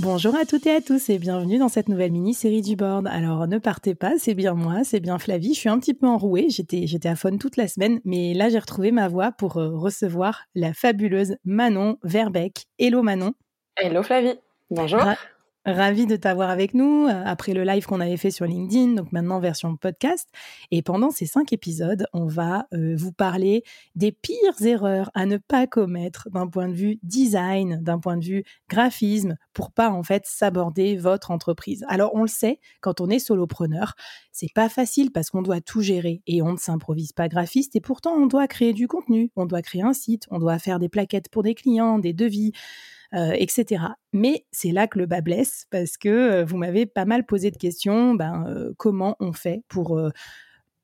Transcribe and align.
Bonjour 0.00 0.34
à 0.34 0.44
toutes 0.44 0.66
et 0.66 0.74
à 0.74 0.80
tous 0.80 1.08
et 1.08 1.20
bienvenue 1.20 1.58
dans 1.58 1.68
cette 1.68 1.88
nouvelle 1.88 2.10
mini-série 2.10 2.62
du 2.62 2.74
board. 2.74 3.06
Alors 3.06 3.46
ne 3.46 3.58
partez 3.58 3.94
pas, 3.94 4.14
c'est 4.18 4.34
bien 4.34 4.54
moi, 4.54 4.82
c'est 4.82 4.98
bien 4.98 5.20
Flavie. 5.20 5.54
Je 5.54 5.60
suis 5.60 5.68
un 5.68 5.78
petit 5.78 5.94
peu 5.94 6.08
enrouée, 6.08 6.46
j'étais, 6.48 6.88
j'étais 6.88 7.08
à 7.08 7.14
fond 7.14 7.38
toute 7.38 7.56
la 7.56 7.68
semaine, 7.68 8.00
mais 8.04 8.34
là 8.34 8.48
j'ai 8.48 8.58
retrouvé 8.58 8.90
ma 8.90 9.06
voix 9.06 9.30
pour 9.30 9.56
euh, 9.56 9.70
recevoir 9.70 10.46
la 10.56 10.74
fabuleuse 10.74 11.36
Manon 11.44 11.98
Verbeck. 12.02 12.66
Hello 12.76 13.02
Manon. 13.02 13.34
Hello 13.76 14.02
Flavie. 14.02 14.34
Bonjour. 14.68 15.00
Ravi 15.66 16.04
de 16.04 16.16
t'avoir 16.16 16.50
avec 16.50 16.74
nous 16.74 17.06
euh, 17.06 17.22
après 17.24 17.54
le 17.54 17.64
live 17.64 17.86
qu'on 17.86 18.00
avait 18.00 18.18
fait 18.18 18.30
sur 18.30 18.44
LinkedIn, 18.44 18.92
donc 18.92 19.12
maintenant 19.12 19.40
version 19.40 19.76
podcast. 19.76 20.28
Et 20.70 20.82
pendant 20.82 21.10
ces 21.10 21.24
cinq 21.24 21.54
épisodes, 21.54 22.06
on 22.12 22.26
va 22.26 22.66
euh, 22.74 22.94
vous 22.98 23.12
parler 23.12 23.62
des 23.94 24.12
pires 24.12 24.60
erreurs 24.60 25.10
à 25.14 25.24
ne 25.24 25.38
pas 25.38 25.66
commettre 25.66 26.28
d'un 26.30 26.48
point 26.48 26.68
de 26.68 26.74
vue 26.74 26.98
design, 27.02 27.78
d'un 27.82 27.98
point 27.98 28.18
de 28.18 28.24
vue 28.24 28.44
graphisme, 28.68 29.36
pour 29.54 29.72
pas 29.72 29.88
en 29.88 30.02
fait 30.02 30.24
s'aborder 30.26 30.96
votre 30.96 31.30
entreprise. 31.30 31.82
Alors 31.88 32.10
on 32.14 32.22
le 32.22 32.28
sait, 32.28 32.60
quand 32.82 33.00
on 33.00 33.08
est 33.08 33.18
solopreneur, 33.18 33.94
c'est 34.32 34.52
pas 34.54 34.68
facile 34.68 35.12
parce 35.12 35.30
qu'on 35.30 35.40
doit 35.40 35.62
tout 35.62 35.80
gérer 35.80 36.20
et 36.26 36.42
on 36.42 36.52
ne 36.52 36.58
s'improvise 36.58 37.14
pas 37.14 37.28
graphiste 37.28 37.74
et 37.74 37.80
pourtant 37.80 38.12
on 38.12 38.26
doit 38.26 38.48
créer 38.48 38.74
du 38.74 38.86
contenu, 38.86 39.30
on 39.34 39.46
doit 39.46 39.62
créer 39.62 39.82
un 39.82 39.94
site, 39.94 40.26
on 40.30 40.38
doit 40.38 40.58
faire 40.58 40.78
des 40.78 40.90
plaquettes 40.90 41.30
pour 41.30 41.42
des 41.42 41.54
clients, 41.54 41.98
des 41.98 42.12
devis. 42.12 42.52
Euh, 43.12 43.32
etc. 43.32 43.84
Mais 44.12 44.46
c'est 44.50 44.72
là 44.72 44.88
que 44.88 44.98
le 44.98 45.06
bas 45.06 45.20
blesse 45.20 45.66
parce 45.70 45.96
que 45.96 46.08
euh, 46.08 46.44
vous 46.44 46.56
m'avez 46.56 46.86
pas 46.86 47.04
mal 47.04 47.24
posé 47.24 47.50
de 47.50 47.56
questions. 47.56 48.14
Ben, 48.14 48.44
euh, 48.48 48.72
comment 48.76 49.16
on 49.20 49.32
fait 49.32 49.62
pour 49.68 50.00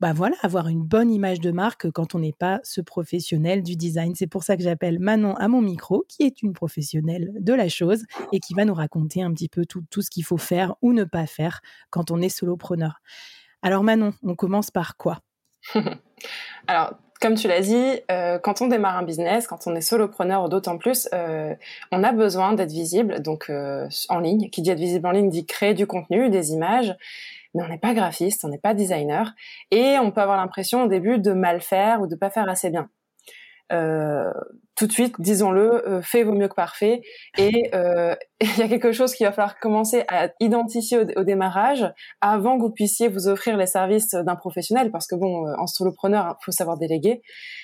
bah 0.01 0.15
voilà, 0.15 0.37
avoir 0.43 0.69
une 0.69 0.83
bonne 0.83 1.11
image 1.11 1.41
de 1.41 1.51
marque 1.51 1.91
quand 1.91 2.15
on 2.15 2.21
n'est 2.21 2.33
pas 2.33 2.61
ce 2.63 2.81
professionnel 2.81 3.63
du 3.63 3.77
design. 3.77 4.15
C'est 4.15 4.27
pour 4.27 4.45
ça 4.45 4.57
que 4.57 4.63
j'appelle 4.63 4.99
Manon 4.99 5.35
à 5.35 5.47
mon 5.47 5.61
micro, 5.61 6.07
qui 6.09 6.23
est 6.23 6.41
une 6.41 6.55
professionnelle 6.55 7.33
de 7.39 7.53
la 7.53 7.69
chose 7.69 8.05
et 8.33 8.41
qui 8.41 8.55
va 8.55 8.65
nous 8.65 8.73
raconter 8.73 9.23
un 9.23 9.31
petit 9.33 9.51
peu 9.51 9.67
tout, 9.67 9.85
tout 9.91 10.01
ce 10.01 10.09
qu'il 10.09 10.25
faut 10.25 10.39
faire 10.39 10.75
ou 10.81 10.95
ne 10.95 11.05
pas 11.05 11.27
faire 11.27 11.61
quand 11.91 12.11
on 12.11 12.23
est 12.23 12.31
solopreneur. 12.31 13.03
Alors 13.61 13.83
Manon, 13.83 14.15
on 14.23 14.35
commence 14.35 14.71
par 14.71 14.97
quoi? 14.97 15.21
Alors, 16.67 16.95
comme 17.21 17.35
tu 17.35 17.49
l'as 17.49 17.61
dit, 17.61 18.01
euh, 18.11 18.39
quand 18.39 18.63
on 18.63 18.67
démarre 18.67 18.97
un 18.97 19.03
business, 19.03 19.47
quand 19.47 19.67
on 19.67 19.77
est 19.77 19.83
solopreneur 19.83 20.49
d'autant 20.49 20.79
plus, 20.79 21.09
euh, 21.13 21.55
on 21.93 22.03
a 22.03 22.13
besoin 22.13 22.55
d'être 22.55 22.73
visible, 22.73 23.21
donc 23.21 23.51
euh, 23.51 23.87
en 24.09 24.21
ligne. 24.21 24.49
Qui 24.49 24.63
dit 24.63 24.71
être 24.71 24.79
visible 24.79 25.07
en 25.07 25.11
ligne 25.11 25.29
dit 25.29 25.45
créer 25.45 25.75
du 25.75 25.87
contenu, 25.87 26.31
des 26.31 26.53
images. 26.53 26.97
Mais 27.55 27.63
on 27.63 27.69
n'est 27.69 27.79
pas 27.79 27.95
graphiste, 27.95 28.45
on 28.45 28.49
n'est 28.49 28.59
pas 28.59 28.75
designer, 28.75 29.35
et 29.71 29.99
on 29.99 30.13
peut 30.13 30.21
avoir 30.21 30.37
l'impression 30.39 30.85
au 30.85 30.89
début 30.89 31.19
de 31.19 31.33
mal 31.33 31.61
faire 31.61 32.01
ou 32.01 32.07
de 32.07 32.15
pas 32.15 32.31
faire 32.31 32.49
assez 32.49 32.71
bien. 32.71 32.89
Euh, 34.81 34.87
tout 34.87 34.87
de 34.87 34.93
suite, 34.93 35.15
disons-le, 35.19 35.89
euh, 35.89 36.03
fait 36.03 36.23
vaut 36.23 36.33
mieux 36.33 36.49
que 36.49 36.55
parfait. 36.55 37.03
Et 37.39 37.71
euh, 37.75 38.15
il 38.41 38.59
y 38.59 38.63
a 38.63 38.69
quelque 38.69 38.93
chose 38.93 39.15
qu'il 39.15 39.27
va 39.27 39.33
falloir 39.33 39.59
commencer 39.59 40.05
à 40.09 40.29
identifier 40.41 40.99
au, 41.17 41.25
démarrage 41.25 41.87
avant 42.21 42.57
que 42.57 42.63
vous 42.63 42.71
puissiez 42.71 43.09
vous 43.09 43.29
offrir 43.29 43.57
les 43.57 43.67
services 43.67 44.13
d'un 44.13 44.37
professionnel, 44.37 44.91
parce 44.91 45.07
que 45.07 45.15
bon, 45.15 45.47
en 45.59 45.67
solopreneur, 45.67 46.37
il 46.41 46.45
faut 46.45 46.53
savoir 46.53 46.79
déléguer. 46.79 47.21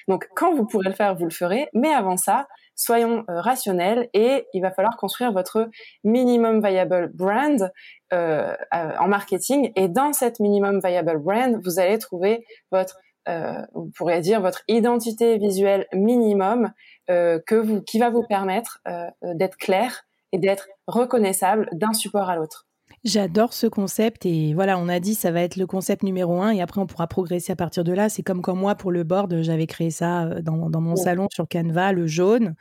Donc, 0.09 0.28
quand 0.37 0.55
vous 0.55 0.66
pourrez 0.66 0.88
le 0.88 0.94
faire, 0.94 1.16
vous 1.16 1.25
le 1.25 1.31
ferez. 1.31 1.69
Mais 1.72 1.88
avant 1.88 2.16
ça, 2.16 2.47
soyons 2.75 3.25
rationnels 3.26 4.10
et 4.12 4.47
il 4.53 4.60
va 4.60 4.71
falloir 4.71 4.99
construire 4.99 5.32
votre 5.32 5.71
minimum 6.05 6.60
viable 6.65 7.10
brand 7.15 7.72
en 8.12 9.09
marketing. 9.09 9.72
Et 9.76 9.88
dans 9.88 10.12
cette 10.12 10.41
minimum 10.41 10.81
viable 10.84 11.19
brand, 11.19 11.59
vous 11.65 11.78
allez 11.78 11.99
trouver 11.99 12.44
votre 12.71 12.97
euh, 12.97 13.06
on 13.26 13.91
pourrait 13.91 14.20
dire 14.20 14.41
votre 14.41 14.62
identité 14.69 15.38
visuelle 15.38 15.87
minimum 15.92 16.72
euh, 17.09 17.38
que 17.47 17.54
vous, 17.54 17.82
qui 17.82 18.00
va 18.00 18.10
vous 18.10 18.25
permettre 18.25 18.81
euh, 18.88 19.09
d'être 19.22 19.56
clair 19.56 20.06
et 20.32 20.38
d'être 20.38 20.66
reconnaissable 20.88 21.69
d'un 21.72 21.92
support 21.92 22.28
à 22.28 22.34
l'autre. 22.34 22.66
J'adore 23.04 23.52
ce 23.52 23.66
concept 23.66 24.26
et 24.26 24.52
voilà, 24.54 24.78
on 24.78 24.88
a 24.88 24.98
dit 24.98 25.14
ça 25.14 25.30
va 25.30 25.42
être 25.42 25.56
le 25.56 25.66
concept 25.66 26.02
numéro 26.02 26.40
un 26.42 26.50
et 26.50 26.60
après 26.60 26.80
on 26.80 26.86
pourra 26.86 27.06
progresser 27.06 27.52
à 27.52 27.56
partir 27.56 27.84
de 27.84 27.92
là. 27.92 28.08
C'est 28.08 28.22
comme 28.22 28.42
quand 28.42 28.56
moi 28.56 28.74
pour 28.74 28.90
le 28.90 29.04
board, 29.04 29.42
j'avais 29.42 29.66
créé 29.66 29.90
ça 29.90 30.40
dans, 30.42 30.70
dans 30.70 30.80
mon 30.80 30.96
salon 30.96 31.28
sur 31.30 31.46
Canva, 31.48 31.92
le 31.92 32.06
jaune 32.06 32.56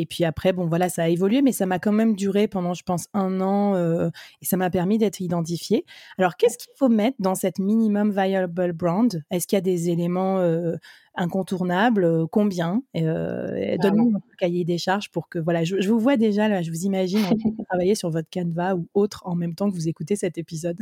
et 0.00 0.06
puis 0.06 0.24
après, 0.24 0.54
bon, 0.54 0.66
voilà, 0.66 0.88
ça 0.88 1.02
a 1.02 1.08
évolué, 1.08 1.42
mais 1.42 1.52
ça 1.52 1.66
m'a 1.66 1.78
quand 1.78 1.92
même 1.92 2.16
duré 2.16 2.48
pendant, 2.48 2.72
je 2.72 2.82
pense, 2.82 3.06
un 3.12 3.42
an 3.42 3.74
euh, 3.74 4.08
et 4.40 4.46
ça 4.46 4.56
m'a 4.56 4.70
permis 4.70 4.96
d'être 4.96 5.20
identifié. 5.20 5.84
Alors, 6.16 6.36
qu'est-ce 6.36 6.56
qu'il 6.56 6.72
faut 6.74 6.88
mettre 6.88 7.16
dans 7.18 7.34
cette 7.34 7.58
minimum 7.58 8.10
viable 8.10 8.72
brand? 8.72 9.22
Est-ce 9.30 9.46
qu'il 9.46 9.56
y 9.56 9.58
a 9.58 9.60
des 9.60 9.90
éléments 9.90 10.38
euh, 10.38 10.76
incontournables 11.14 12.26
Combien 12.28 12.82
euh, 12.96 13.76
Donne-nous 13.78 14.16
un 14.16 14.20
cahier 14.38 14.64
des 14.64 14.78
charges 14.78 15.10
pour 15.10 15.28
que, 15.28 15.38
voilà, 15.38 15.64
je, 15.64 15.88
vous 15.88 15.98
vois 15.98 16.16
déjà 16.16 16.48
là, 16.48 16.62
je 16.62 16.70
vous 16.70 16.84
imagine 16.84 17.20
travailler 17.68 17.94
sur 17.94 18.10
votre 18.10 18.28
Canva 18.30 18.74
ou 18.74 18.88
autre 18.94 19.22
en 19.24 19.34
même 19.34 19.54
temps 19.54 19.70
que 19.70 19.74
vous 19.74 19.88
écoutez 19.88 20.16
cet 20.16 20.38
épisode. 20.38 20.78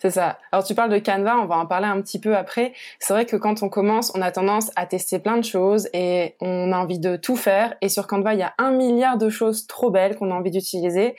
C'est 0.00 0.10
ça. 0.10 0.38
Alors 0.50 0.64
tu 0.64 0.74
parles 0.74 0.90
de 0.90 0.98
Canva, 0.98 1.38
on 1.38 1.46
va 1.46 1.56
en 1.56 1.66
parler 1.66 1.86
un 1.86 2.00
petit 2.02 2.18
peu 2.18 2.36
après. 2.36 2.72
C'est 2.98 3.12
vrai 3.12 3.24
que 3.24 3.36
quand 3.36 3.62
on 3.62 3.68
commence, 3.68 4.12
on 4.16 4.22
a 4.22 4.32
tendance 4.32 4.70
à 4.76 4.86
tester 4.86 5.20
plein 5.20 5.36
de 5.36 5.44
choses 5.44 5.88
et 5.92 6.34
on 6.40 6.72
a 6.72 6.76
envie 6.76 6.98
de 6.98 7.16
tout 7.16 7.36
faire. 7.36 7.76
Et 7.80 7.88
sur 7.88 8.06
Canva, 8.06 8.34
il 8.34 8.40
y 8.40 8.44
a 8.44 8.54
un 8.58 8.72
milliard 8.72 9.16
de 9.16 9.28
choses 9.28 9.66
trop 9.66 9.90
belles 9.90 10.16
qu'on 10.16 10.32
a 10.32 10.34
envie 10.34 10.50
d'utiliser. 10.50 11.14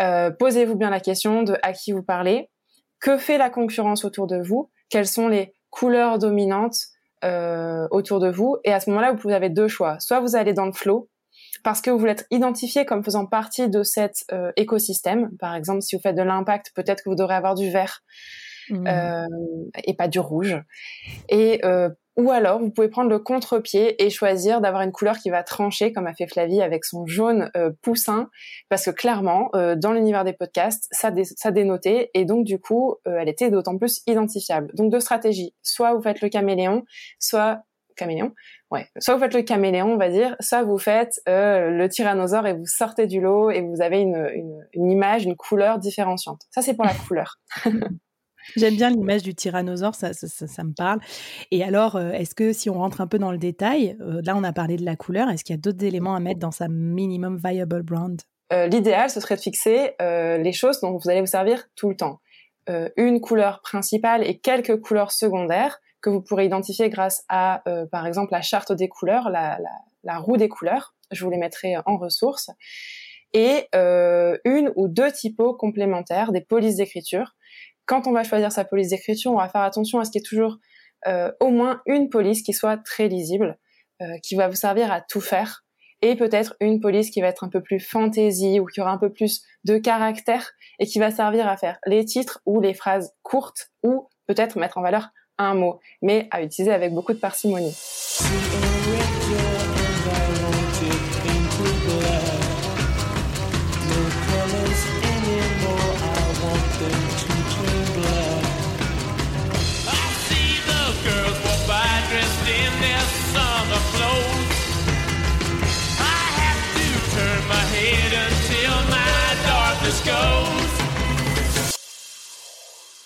Euh, 0.00 0.30
posez-vous 0.30 0.76
bien 0.76 0.90
la 0.90 1.00
question 1.00 1.42
de 1.42 1.56
à 1.62 1.72
qui 1.72 1.92
vous 1.92 2.02
parlez, 2.02 2.50
que 3.00 3.18
fait 3.18 3.38
la 3.38 3.50
concurrence 3.50 4.04
autour 4.04 4.26
de 4.26 4.40
vous, 4.40 4.70
quelles 4.88 5.06
sont 5.06 5.28
les 5.28 5.54
couleurs 5.70 6.18
dominantes 6.18 6.88
euh, 7.24 7.86
autour 7.90 8.20
de 8.20 8.30
vous. 8.30 8.56
Et 8.64 8.72
à 8.72 8.80
ce 8.80 8.90
moment-là, 8.90 9.12
vous 9.12 9.30
avez 9.30 9.50
deux 9.50 9.68
choix. 9.68 9.98
Soit 10.00 10.20
vous 10.20 10.36
allez 10.36 10.52
dans 10.52 10.66
le 10.66 10.72
flow, 10.72 11.08
parce 11.62 11.80
que 11.80 11.90
vous 11.90 11.98
voulez 11.98 12.12
être 12.12 12.26
identifié 12.30 12.84
comme 12.84 13.04
faisant 13.04 13.26
partie 13.26 13.68
de 13.68 13.82
cet 13.82 14.24
euh, 14.32 14.52
écosystème. 14.56 15.30
Par 15.38 15.54
exemple, 15.54 15.82
si 15.82 15.96
vous 15.96 16.02
faites 16.02 16.16
de 16.16 16.22
l'impact, 16.22 16.72
peut-être 16.74 17.02
que 17.02 17.10
vous 17.10 17.16
devrez 17.16 17.34
avoir 17.34 17.54
du 17.54 17.70
vert 17.70 18.02
mmh. 18.70 18.86
euh, 18.86 19.26
et 19.84 19.94
pas 19.94 20.08
du 20.08 20.20
rouge. 20.20 20.56
Et 21.28 21.64
euh, 21.64 21.90
ou 22.16 22.30
alors, 22.30 22.58
vous 22.58 22.70
pouvez 22.70 22.88
prendre 22.88 23.10
le 23.10 23.18
contre-pied 23.18 24.02
et 24.02 24.10
choisir 24.10 24.60
d'avoir 24.60 24.82
une 24.82 24.92
couleur 24.92 25.16
qui 25.18 25.30
va 25.30 25.42
trancher, 25.42 25.92
comme 25.92 26.06
a 26.06 26.14
fait 26.14 26.26
Flavie 26.26 26.60
avec 26.60 26.84
son 26.84 27.06
jaune 27.06 27.50
poussin, 27.82 28.28
parce 28.68 28.84
que 28.84 28.90
clairement, 28.90 29.50
dans 29.76 29.92
l'univers 29.92 30.24
des 30.24 30.32
podcasts, 30.32 30.88
ça, 30.90 31.12
ça 31.36 31.50
dénotait, 31.50 32.10
et 32.14 32.24
donc 32.24 32.44
du 32.44 32.58
coup, 32.58 32.96
elle 33.04 33.28
était 33.28 33.50
d'autant 33.50 33.78
plus 33.78 34.02
identifiable. 34.06 34.70
Donc 34.74 34.90
deux 34.90 35.00
stratégies, 35.00 35.54
soit 35.62 35.94
vous 35.94 36.02
faites 36.02 36.20
le 36.20 36.28
caméléon, 36.28 36.84
soit 37.18 37.62
caméléon, 37.96 38.34
Ouais. 38.70 38.86
Soit 38.98 39.14
vous 39.14 39.20
faites 39.20 39.34
le 39.34 39.42
caméléon, 39.42 39.94
on 39.94 39.96
va 39.96 40.08
dire, 40.10 40.36
soit 40.38 40.62
vous 40.62 40.78
faites 40.78 41.20
euh, 41.28 41.70
le 41.70 41.88
tyrannosaure 41.88 42.46
et 42.46 42.54
vous 42.54 42.66
sortez 42.66 43.08
du 43.08 43.20
lot 43.20 43.50
et 43.50 43.62
vous 43.62 43.82
avez 43.82 44.00
une, 44.00 44.30
une, 44.32 44.64
une 44.74 44.90
image, 44.90 45.24
une 45.24 45.36
couleur 45.36 45.78
différenciante. 45.78 46.42
Ça, 46.50 46.62
c'est 46.62 46.74
pour 46.74 46.84
la 46.84 46.94
couleur. 46.94 47.40
J'aime 48.56 48.76
bien 48.76 48.90
l'image 48.90 49.22
du 49.22 49.34
tyrannosaure, 49.34 49.94
ça, 49.94 50.12
ça, 50.12 50.28
ça, 50.28 50.64
me 50.64 50.72
parle. 50.72 51.00
Et 51.50 51.62
alors, 51.62 51.96
euh, 51.96 52.12
est-ce 52.12 52.34
que 52.34 52.52
si 52.52 52.70
on 52.70 52.74
rentre 52.74 53.00
un 53.00 53.06
peu 53.06 53.18
dans 53.18 53.32
le 53.32 53.38
détail, 53.38 53.96
euh, 54.00 54.20
là 54.24 54.36
on 54.36 54.44
a 54.44 54.52
parlé 54.52 54.76
de 54.76 54.84
la 54.84 54.96
couleur, 54.96 55.28
est-ce 55.30 55.44
qu'il 55.44 55.54
y 55.54 55.58
a 55.58 55.60
d'autres 55.60 55.84
éléments 55.84 56.14
à 56.14 56.20
mettre 56.20 56.40
dans 56.40 56.50
sa 56.50 56.68
minimum 56.68 57.38
viable 57.42 57.82
brand? 57.82 58.20
L'idéal, 58.52 59.10
ce 59.10 59.20
serait 59.20 59.36
de 59.36 59.40
fixer 59.40 59.94
les 60.00 60.52
choses 60.52 60.80
dont 60.80 60.98
vous 60.98 61.08
allez 61.08 61.20
vous 61.20 61.26
servir 61.28 61.68
tout 61.76 61.88
le 61.88 61.94
temps. 61.94 62.18
une 62.96 63.20
couleur 63.20 63.60
principale 63.62 64.26
et 64.26 64.38
quelques 64.38 64.80
couleurs 64.80 65.12
secondaires 65.12 65.78
que 66.00 66.10
vous 66.10 66.20
pourrez 66.20 66.46
identifier 66.46 66.88
grâce 66.88 67.24
à, 67.28 67.68
euh, 67.68 67.86
par 67.86 68.06
exemple, 68.06 68.32
la 68.32 68.42
charte 68.42 68.72
des 68.72 68.88
couleurs, 68.88 69.30
la, 69.30 69.58
la, 69.58 69.70
la, 70.04 70.18
roue 70.18 70.36
des 70.36 70.48
couleurs. 70.48 70.94
Je 71.10 71.24
vous 71.24 71.30
les 71.30 71.38
mettrai 71.38 71.76
en 71.86 71.96
ressources. 71.96 72.50
Et 73.32 73.68
euh, 73.74 74.36
une 74.44 74.72
ou 74.76 74.88
deux 74.88 75.12
typos 75.12 75.54
complémentaires, 75.54 76.32
des 76.32 76.40
polices 76.40 76.76
d'écriture 76.76 77.34
quand 77.90 78.06
on 78.06 78.12
va 78.12 78.22
choisir 78.22 78.52
sa 78.52 78.64
police 78.64 78.90
d'écriture, 78.90 79.32
on 79.32 79.38
va 79.38 79.48
faire 79.48 79.62
attention 79.62 79.98
à 79.98 80.04
ce 80.04 80.12
qu'il 80.12 80.20
y 80.20 80.22
ait 80.22 80.28
toujours 80.28 80.58
euh, 81.08 81.32
au 81.40 81.48
moins 81.48 81.82
une 81.86 82.08
police 82.08 82.44
qui 82.44 82.52
soit 82.52 82.76
très 82.76 83.08
lisible, 83.08 83.58
euh, 84.00 84.16
qui 84.22 84.36
va 84.36 84.46
vous 84.46 84.54
servir 84.54 84.92
à 84.92 85.00
tout 85.00 85.20
faire, 85.20 85.64
et 86.00 86.14
peut-être 86.14 86.54
une 86.60 86.78
police 86.78 87.10
qui 87.10 87.20
va 87.20 87.26
être 87.26 87.42
un 87.42 87.48
peu 87.48 87.60
plus 87.60 87.80
fantaisie 87.80 88.60
ou 88.60 88.66
qui 88.66 88.80
aura 88.80 88.92
un 88.92 88.98
peu 88.98 89.12
plus 89.12 89.42
de 89.64 89.76
caractère 89.76 90.52
et 90.78 90.86
qui 90.86 91.00
va 91.00 91.10
servir 91.10 91.48
à 91.48 91.56
faire 91.56 91.78
les 91.84 92.04
titres 92.04 92.40
ou 92.46 92.60
les 92.60 92.74
phrases 92.74 93.12
courtes 93.22 93.72
ou 93.82 94.08
peut-être 94.28 94.56
mettre 94.56 94.78
en 94.78 94.82
valeur 94.82 95.08
un 95.38 95.54
mot, 95.54 95.80
mais 96.00 96.28
à 96.30 96.42
utiliser 96.42 96.72
avec 96.72 96.94
beaucoup 96.94 97.12
de 97.12 97.18
parcimonie. 97.18 97.76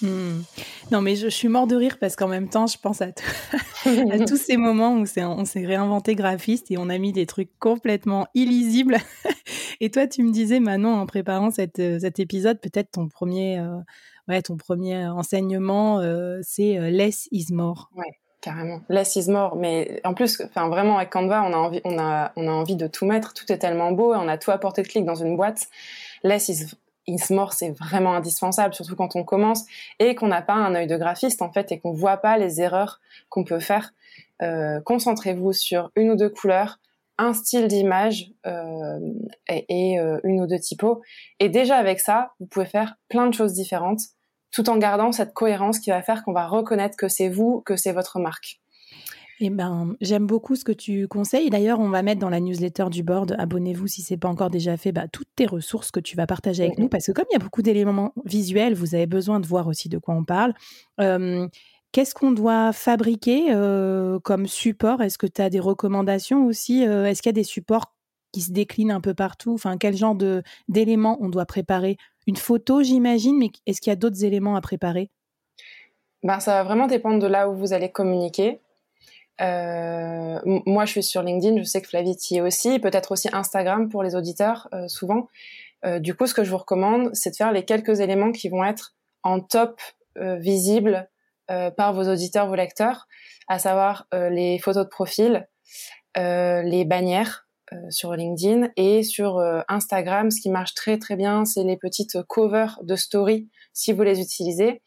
Hmm. 0.03 0.43
Non, 0.91 1.01
mais 1.01 1.17
je, 1.17 1.29
suis 1.29 1.49
mort 1.49 1.67
de 1.67 1.77
rire 1.77 1.97
parce 1.99 2.15
qu'en 2.15 2.29
même 2.29 2.49
temps, 2.49 2.67
je 2.67 2.77
pense 2.79 3.01
à, 3.01 3.09
tous 4.27 4.37
ces 4.37 4.57
moments 4.57 4.93
où 4.93 5.05
on 5.17 5.45
s'est 5.45 5.67
réinventé 5.67 6.15
graphiste 6.15 6.71
et 6.71 6.79
on 6.79 6.91
a 6.91 6.99
mis 6.99 7.13
des 7.13 7.27
trucs 7.27 7.51
complètement 7.59 8.27
illisibles. 8.35 8.99
et 9.81 9.91
toi, 9.91 10.07
tu 10.07 10.23
me 10.23 10.33
disais, 10.33 10.61
Manon, 10.61 10.95
en 10.95 11.07
préparant 11.07 11.51
cet 11.51 11.79
épisode, 11.79 12.61
peut-être 12.61 12.93
ton 12.93 13.09
premier, 13.09 13.59
euh, 13.59 13.79
ouais, 14.29 14.43
ton 14.43 14.57
premier 14.57 15.07
enseignement, 15.07 16.01
euh, 16.01 16.41
c'est 16.43 16.79
euh, 16.79 16.91
less 16.91 17.29
is 17.33 17.47
more. 17.53 17.91
Ouais. 17.97 18.19
Carrément. 18.45 18.83
Less 18.91 19.17
is 19.17 19.31
more. 19.31 19.57
Mais 19.57 20.03
en 20.05 20.13
plus, 20.13 20.43
enfin, 20.45 20.69
vraiment, 20.69 20.99
avec 20.99 21.09
Canva, 21.09 21.43
on 21.45 21.55
a 21.55 21.57
envie, 21.57 21.81
on 21.85 21.99
a, 21.99 22.31
on 22.37 22.47
a 22.47 22.51
envie 22.51 22.77
de 22.77 22.87
tout 22.87 23.07
mettre. 23.07 23.33
Tout 23.33 23.51
est 23.51 23.57
tellement 23.57 23.93
beau 23.93 24.13
et 24.13 24.19
on 24.19 24.29
a 24.29 24.37
tout 24.37 24.51
à 24.51 24.59
portée 24.59 24.83
de 24.83 24.89
clic 24.89 25.07
dans 25.07 25.15
une 25.15 25.35
boîte. 25.35 25.69
Is 26.25 26.76
Insmore, 27.09 27.53
c'est 27.53 27.71
vraiment 27.71 28.15
indispensable, 28.15 28.75
surtout 28.75 28.97
quand 28.97 29.15
on 29.17 29.25
commence 29.25 29.65
et 29.99 30.15
qu'on 30.15 30.29
n'a 30.29 30.43
pas 30.43 30.55
un 30.55 30.75
œil 30.75 30.87
de 30.87 30.97
graphiste 30.97 31.43
en 31.43 31.53
fait 31.53 31.71
et 31.73 31.79
qu'on 31.79 31.93
voit 31.93 32.17
pas 32.17 32.38
les 32.38 32.61
erreurs 32.61 33.00
qu'on 33.29 33.44
peut 33.44 33.61
faire. 33.61 33.93
Euh, 34.43 34.81
concentrez-vous 34.81 35.53
sur 35.53 35.91
une 35.97 36.11
ou 36.11 36.17
deux 36.17 36.31
couleurs, 36.31 36.79
un 37.19 37.35
style 37.35 37.69
d'image 37.69 38.32
euh, 38.47 38.99
et, 39.49 40.00
euh, 40.00 40.19
une 40.25 40.41
ou 40.41 40.47
deux 40.47 40.59
typos. 40.59 41.03
Et 41.41 41.49
déjà 41.49 41.76
avec 41.76 42.00
ça, 42.00 42.32
vous 42.41 42.47
pouvez 42.47 42.67
faire 42.67 42.97
plein 43.09 43.27
de 43.27 43.35
choses 43.35 43.53
différentes, 43.53 44.00
tout 44.50 44.70
en 44.70 44.77
gardant 44.79 45.12
cette 45.12 45.35
cohérence 45.35 45.79
qui 45.79 45.91
va 45.91 46.03
faire 46.03 46.25
qu'on 46.25 46.32
va 46.32 46.47
reconnaître 46.47 46.97
que 46.97 47.09
c'est 47.09 47.29
vous, 47.29 47.62
que 47.67 47.77
c'est 47.77 47.93
votre 47.93 48.19
marque. 48.19 48.61
Eh 49.41 49.51
ben, 49.51 49.97
j'aime 50.01 50.27
beaucoup 50.27 50.55
ce 50.55 50.65
que 50.65 50.73
tu 50.73 51.09
conseilles. 51.09 51.51
D'ailleurs, 51.51 51.81
on 51.81 51.89
va 51.89 52.03
mettre 52.03 52.21
dans 52.21 52.31
la 52.31 52.41
newsletter 52.41 52.87
du 52.91 53.03
board, 53.03 53.35
abonnez-vous 53.39 53.87
si 53.87 54.01
c'est 54.03 54.17
pas 54.17 54.29
encore 54.29 54.51
déjà 54.51 54.77
fait, 54.77 54.93
bah, 54.93 55.09
toutes 55.09 55.29
tes 55.35 55.47
ressources 55.47 55.91
que 55.91 56.01
tu 56.01 56.17
vas 56.17 56.27
partager 56.27 56.65
avec 56.65 56.79
nous, 56.79 56.89
parce 56.89 57.07
que 57.07 57.13
comme 57.13 57.25
il 57.31 57.35
y 57.35 57.37
a 57.37 57.41
beaucoup 57.41 57.63
d'éléments 57.63 58.13
visuels, 58.25 58.75
vous 58.75 58.95
avez 58.95 59.07
besoin 59.07 59.41
de 59.41 59.47
voir 59.47 59.67
aussi 59.67 59.89
de 59.89 59.99
quoi 59.99 60.15
on 60.15 60.25
parle. 60.25 60.55
Qu'est-ce 61.93 62.15
qu'on 62.15 62.33
doit 62.33 62.73
fabriquer 62.73 63.47
comme 64.23 64.47
support? 64.47 65.03
Est-ce 65.03 65.19
que 65.19 65.27
tu 65.27 65.43
as 65.43 65.51
des 65.51 65.61
recommandations 65.61 66.47
aussi 66.47 66.83
Est-ce 66.83 67.21
qu'il 67.21 67.31
y 67.31 67.35
a 67.35 67.41
des 67.41 67.45
supports 67.45 67.93
qui 68.33 68.41
se 68.41 68.53
déclinent 68.53 68.93
un 68.93 69.01
peu 69.01 69.15
partout? 69.15 69.55
Enfin, 69.55 69.79
quel 69.79 69.97
genre 69.97 70.17
d'éléments 70.69 71.19
on 71.21 71.29
doit 71.29 71.47
préparer? 71.47 71.97
Une 72.27 72.37
photo, 72.37 72.83
j'imagine, 72.83 73.37
mais 73.37 73.51
est-ce 73.67 73.81
qu'il 73.81 73.91
y 73.91 73.93
a 73.93 73.97
d'autres 73.97 74.25
éléments 74.25 74.57
à 74.57 74.61
préparer? 74.61 75.11
Ben, 76.23 76.41
ça 76.41 76.53
va 76.55 76.63
vraiment 76.65 76.87
dépendre 76.87 77.19
de 77.19 77.27
là 77.27 77.51
où 77.51 77.55
vous 77.55 77.73
allez 77.75 77.91
communiquer. 77.91 78.61
Euh, 79.41 80.39
moi, 80.45 80.85
je 80.85 80.93
suis 80.93 81.03
sur 81.03 81.23
LinkedIn, 81.23 81.59
je 81.59 81.65
sais 81.65 81.83
que 81.83 81.89
Flavie 81.89 82.17
y 82.31 82.37
est 82.37 82.41
aussi, 82.41 82.79
peut-être 82.79 83.13
aussi 83.13 83.29
Instagram 83.33 83.89
pour 83.89 84.03
les 84.03 84.15
auditeurs, 84.15 84.69
euh, 84.73 84.89
souvent. 84.89 85.29
Euh, 85.85 85.99
du 85.99 86.15
coup, 86.15 86.27
ce 86.27 86.35
que 86.35 86.45
je 86.45 86.51
vous 86.51 86.59
recommande, 86.59 87.11
c'est 87.13 87.31
de 87.31 87.37
faire 87.37 87.53
les 87.53 87.65
quelques 87.65 88.01
éléments 88.01 88.33
qui 88.33 88.49
vont 88.49 88.65
être 88.65 88.95
en 89.23 89.41
top 89.41 89.81
euh, 90.19 90.37
visibles 90.37 91.09
euh, 91.51 91.71
par 91.71 91.93
vos 91.93 92.11
auditeurs, 92.11 92.49
vos 92.49 92.55
lecteurs, 92.55 93.07
à 93.49 93.59
savoir 93.59 94.07
les 94.13 94.59
photos 94.59 94.85
de 94.85 94.89
profil, 94.89 95.47
les 96.17 96.85
bannières 96.87 97.47
sur 97.91 98.15
LinkedIn 98.15 98.71
et 98.77 99.03
sur 99.03 99.39
Instagram. 99.69 100.31
Ce 100.31 100.41
qui 100.41 100.49
marche 100.49 100.73
très 100.73 100.97
très 100.97 101.15
bien, 101.15 101.45
c'est 101.45 101.63
les 101.63 101.77
petites 101.77 102.23
covers 102.23 102.79
de 102.83 102.97
story 102.97 103.51
si 103.75 103.93
vous 103.93 104.03
les 104.03 104.21
utilisez. 104.21 104.81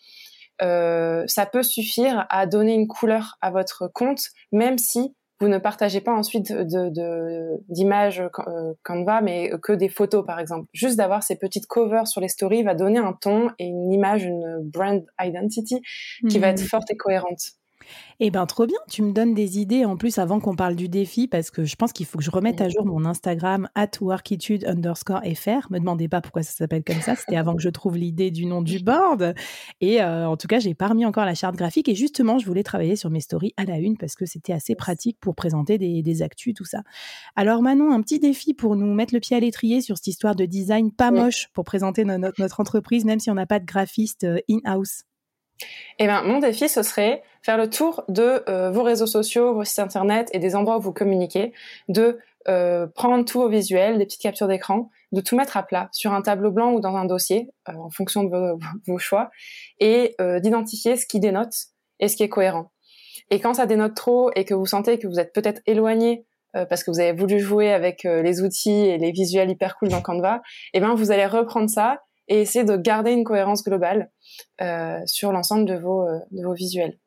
Euh, 0.62 1.24
ça 1.27 1.45
peut 1.45 1.63
suffire 1.63 2.25
à 2.30 2.45
donner 2.45 2.74
une 2.74 2.88
couleur 2.88 3.38
à 3.42 3.51
votre 3.51 3.88
compte, 3.94 4.21
même 4.51 4.77
si 4.77 5.15
vous 5.39 5.50
ne 5.50 5.59
partagez 5.59 6.01
pas 6.01 6.13
ensuite 6.13 6.51
d'images 6.51 8.18
de, 8.18 8.24
euh, 8.48 8.74
Canva, 8.83 9.21
mais 9.21 9.51
que 9.62 9.74
des 9.74 9.89
photos, 9.89 10.25
par 10.25 10.39
exemple. 10.39 10.68
Juste 10.74 10.98
d'avoir 10.98 11.21
ces 11.21 11.38
petites 11.38 11.68
covers 11.68 12.07
sur 12.07 12.21
les 12.21 12.27
stories 12.27 12.63
va 12.63 12.74
donner 12.74 12.98
un 12.98 13.13
ton 13.13 13.51
et 13.59 13.65
une 13.65 13.94
image, 13.94 14.24
une 14.24 14.59
brand 14.63 15.06
identity 15.21 15.81
qui 16.27 16.39
va 16.39 16.48
être 16.48 16.62
mmh. 16.62 16.68
forte 16.68 16.89
et 16.89 16.98
cohérente. 16.98 17.51
Eh 18.19 18.31
ben 18.31 18.45
trop 18.45 18.66
bien, 18.66 18.78
tu 18.89 19.04
me 19.04 19.12
donnes 19.12 19.34
des 19.34 19.60
idées 19.60 19.86
en 19.86 19.98
plus 19.98 20.18
avant 20.18 20.39
qu'on 20.39 20.56
parle 20.56 20.75
du 20.75 20.89
défi 20.89 21.28
parce 21.28 21.51
que 21.51 21.66
je 21.66 21.75
pense 21.75 21.94
qu'il 21.94 22.06
faut 22.06 22.18
que 22.18 22.24
je 22.24 22.31
remette 22.31 22.62
à 22.62 22.69
jour 22.69 22.86
mon 22.86 23.06
Instagram 23.06 23.69
at 23.75 23.92
workitude 24.01 24.66
underscore 24.66 25.22
fr. 25.36 25.72
Me 25.72 25.80
demandez 25.80 26.07
pas 26.07 26.22
pourquoi 26.22 26.44
ça 26.44 26.51
s'appelle 26.51 26.84
comme 26.84 27.01
ça, 27.01 27.16
c'était 27.16 27.36
avant 27.36 27.56
que 27.56 27.62
je 27.62 27.69
trouve 27.69 27.98
l'idée 27.98 28.31
du 28.31 28.45
nom 28.45 28.62
du 28.62 28.80
board. 28.84 29.36
Et 29.81 30.01
euh, 30.01 30.28
en 30.28 30.38
tout 30.38 30.48
cas, 30.48 30.60
j'ai 30.60 30.74
pas 30.74 30.88
remis 30.88 31.06
encore 31.06 31.25
la 31.25 31.36
charte 31.36 31.56
graphique 31.56 31.89
et 31.89 31.95
justement, 31.95 32.39
je 32.39 32.45
voulais 32.45 32.63
travailler 32.63 32.95
sur 32.95 33.10
mes 33.10 33.22
stories 33.22 33.54
à 33.57 33.66
la 33.66 33.78
une 33.78 33.98
parce 33.98 34.16
que 34.16 34.25
c'était 34.25 34.54
assez 34.54 34.75
pratique 34.75 35.18
pour 35.19 35.36
présenter 35.36 35.78
des, 35.78 36.01
des 36.01 36.22
actus, 36.22 36.54
tout 36.54 36.66
ça. 36.66 36.81
Alors 37.36 37.62
Manon, 37.62 37.92
un 37.92 38.01
petit 38.01 38.19
défi 38.19 38.54
pour 38.54 38.75
nous 38.75 38.94
mettre 38.94 39.13
le 39.13 39.19
pied 39.19 39.38
à 39.38 39.40
l'étrier 39.40 39.81
sur 39.81 39.98
cette 39.98 40.07
histoire 40.07 40.36
de 40.36 40.45
design 40.45 40.92
pas 40.92 41.12
moche 41.12 41.50
pour 41.54 41.66
présenter 41.66 42.04
notre, 42.04 42.40
notre 42.40 42.60
entreprise, 42.60 43.06
même 43.06 43.19
si 43.19 43.30
on 43.30 43.36
n'a 43.36 43.45
pas 43.45 43.60
de 43.60 43.66
graphiste 43.66 44.24
euh, 44.24 44.40
in-house. 44.50 45.06
Eh 46.00 46.07
ben, 46.07 46.24
mon 46.24 46.39
défi, 46.39 46.69
ce 46.69 46.83
serait 46.83 47.24
faire 47.42 47.57
le 47.57 47.69
tour 47.69 48.04
de 48.07 48.44
euh, 48.50 48.71
vos 48.71 48.83
réseaux 48.83 49.07
sociaux, 49.07 49.54
vos 49.54 49.63
sites 49.63 49.80
internet 49.80 50.30
et 50.33 50.39
des 50.39 50.56
endroits 50.56 50.77
où 50.77 50.81
vous 50.81 50.94
communiquez, 50.94 51.54
de 51.88 52.19
euh, 52.48 52.88
prendre 52.88 53.25
tout 53.25 53.39
au 53.39 53.50
visuel, 53.50 53.98
des 53.98 54.06
petites 54.06 54.21
captures 54.21 54.48
d'écran, 54.48 54.89
de 55.12 55.21
tout 55.21 55.36
mettre 55.36 55.57
à 55.57 55.63
plat 55.63 55.89
sur 55.92 56.13
un 56.13 56.21
tableau 56.21 56.51
blanc 56.51 56.74
ou 56.74 56.80
dans 56.80 56.95
un 56.95 57.06
dossier, 57.06 57.50
euh, 57.69 57.74
en 57.74 57.89
fonction 57.89 58.24
de 58.24 58.30
vos, 58.30 58.59
vos 58.88 58.98
choix, 58.98 59.30
et 59.80 60.16
d'identifier 60.42 60.97
ce 60.97 61.06
qui 61.06 61.19
dénote 61.19 61.54
et 61.99 62.07
ce 62.07 62.16
qui 62.16 62.23
est 62.23 62.30
cohérent. 62.30 62.71
Et 63.31 63.40
quand 63.40 63.56
ça 63.56 63.66
dénote 63.66 63.95
trop 63.95 64.31
et 64.35 64.45
que 64.45 64.54
vous 64.54 64.66
sentez 64.66 64.99
que 64.99 65.07
vous 65.07 65.19
êtes 65.19 65.33
peut-être 65.33 65.61
éloigné 65.66 66.26
parce 66.69 66.83
que 66.83 66.92
vous 66.92 66.99
avez 66.99 67.11
voulu 67.11 67.40
jouer 67.40 67.71
avec 67.71 68.04
les 68.04 68.42
outils 68.42 68.71
et 68.71 68.97
les 68.97 69.11
visuels 69.11 69.49
hyper 69.49 69.78
cool 69.78 69.90
dans 69.90 70.02
Canva, 70.02 70.42
eh 70.73 70.80
ben 70.80 70.95
vous 70.95 71.11
allez 71.11 71.26
reprendre 71.26 71.69
ça 71.69 72.02
et 72.28 72.42
essayer 72.42 72.66
de 72.66 72.76
garder 72.76 73.12
une 73.12 73.24
cohérence 73.24 73.64
globale 73.64 74.12
euh, 74.62 75.00
sur 75.06 75.31
l'ensemble 75.31 75.66
de 75.66 75.76
vos, 75.76 76.07
euh, 76.07 76.19
de 76.31 76.44
vos 76.44 76.54
visuels. 76.54 76.98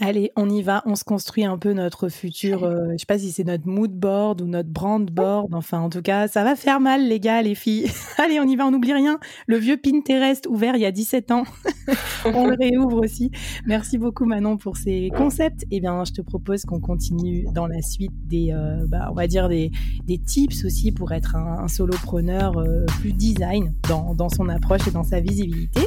Allez, 0.00 0.30
on 0.36 0.48
y 0.48 0.62
va, 0.62 0.84
on 0.86 0.94
se 0.94 1.02
construit 1.02 1.44
un 1.44 1.58
peu 1.58 1.72
notre 1.72 2.08
futur, 2.08 2.62
euh, 2.62 2.92
je 2.92 2.98
sais 2.98 3.06
pas 3.06 3.18
si 3.18 3.32
c'est 3.32 3.42
notre 3.42 3.66
mood 3.66 3.90
board 3.90 4.40
ou 4.40 4.46
notre 4.46 4.68
brand 4.68 5.10
board, 5.10 5.52
enfin 5.52 5.80
en 5.80 5.90
tout 5.90 6.02
cas, 6.02 6.28
ça 6.28 6.44
va 6.44 6.54
faire 6.54 6.78
mal 6.78 7.08
les 7.08 7.18
gars, 7.18 7.42
les 7.42 7.56
filles. 7.56 7.90
Allez, 8.16 8.38
on 8.38 8.44
y 8.44 8.54
va, 8.54 8.64
on 8.68 8.70
n'oublie 8.70 8.92
rien. 8.92 9.18
Le 9.48 9.56
vieux 9.56 9.76
Pinterest 9.76 10.46
ouvert 10.46 10.76
il 10.76 10.82
y 10.82 10.86
a 10.86 10.92
17 10.92 11.32
ans, 11.32 11.42
on 12.24 12.46
le 12.46 12.54
réouvre 12.60 13.02
aussi. 13.02 13.32
Merci 13.66 13.98
beaucoup 13.98 14.24
Manon 14.24 14.56
pour 14.56 14.76
ces 14.76 15.10
concepts. 15.16 15.64
Eh 15.72 15.80
bien, 15.80 16.04
je 16.04 16.12
te 16.12 16.22
propose 16.22 16.62
qu'on 16.62 16.78
continue 16.78 17.48
dans 17.52 17.66
la 17.66 17.82
suite 17.82 18.12
des, 18.28 18.52
euh, 18.52 18.86
bah, 18.86 19.08
on 19.10 19.14
va 19.14 19.26
dire 19.26 19.48
des, 19.48 19.72
des 20.06 20.18
tips 20.18 20.64
aussi 20.64 20.92
pour 20.92 21.10
être 21.10 21.34
un, 21.34 21.66
solopreneur 21.66 22.56
euh, 22.56 22.86
plus 23.00 23.12
design 23.12 23.74
dans, 23.88 24.14
dans 24.14 24.28
son 24.28 24.48
approche 24.48 24.86
et 24.86 24.92
dans 24.92 25.02
sa 25.02 25.18
visibilité. 25.18 25.80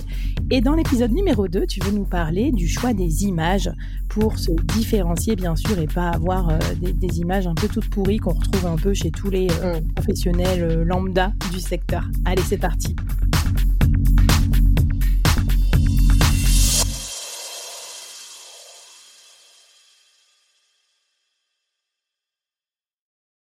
Et 0.50 0.60
dans 0.60 0.76
l'épisode 0.76 1.14
numéro 1.14 1.48
2, 1.48 1.66
tu 1.66 1.80
veux 1.80 1.92
nous 1.92 2.04
parler 2.04 2.52
du 2.52 2.68
choix 2.68 2.94
des 2.94 3.24
images 3.24 3.72
pour 4.12 4.38
se 4.38 4.52
différencier 4.76 5.36
bien 5.38 5.56
sûr 5.56 5.80
et 5.80 5.88
pas 5.88 6.10
avoir 6.10 6.50
euh, 6.50 6.60
des, 6.82 7.20
images 7.20 7.48
un 7.48 7.56
peu 7.56 7.68
toutes 7.70 7.90
pourries 7.90 8.18
qu'on 8.18 8.34
retrouve 8.34 8.66
un 8.66 8.76
peu 8.76 8.94
chez 8.94 9.10
tous 9.10 9.30
les 9.30 9.48
euh, 9.64 9.80
mm. 9.80 9.94
professionnels 9.94 10.64
euh, 10.64 10.84
lambda 10.84 11.32
du 11.52 11.60
secteur. 11.60 12.04
Allez, 12.26 12.42
c'est 12.42 12.58
parti. 12.58 12.96